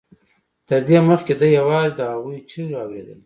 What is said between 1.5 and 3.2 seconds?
یوازې د هغوی چیغې اورېدلې